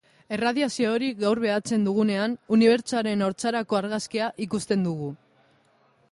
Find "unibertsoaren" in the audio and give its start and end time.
2.57-3.21